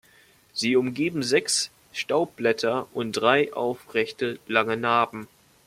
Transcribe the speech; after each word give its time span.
Sie 0.51 0.75
umgeben 0.75 1.21
sechs 1.21 1.69
Staubblätter 1.93 2.87
und 2.95 3.11
drei 3.11 3.53
aufrechte 3.53 4.39
lange 4.47 4.75
Narben. 4.75 5.27